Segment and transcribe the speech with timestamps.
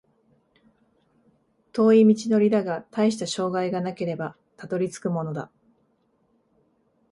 [1.73, 5.51] 遠い道のりだが、たいした障害がなければたどり着くものだ